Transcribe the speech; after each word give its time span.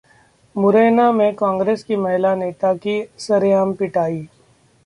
मुरैना 0.55 1.11
में 1.11 1.33
कांग्रेस 1.35 1.83
की 1.83 1.95
महिला 1.95 2.33
नेता 2.35 2.73
की 2.75 3.01
सरेआम 3.19 3.73
पिटाई 3.73 4.27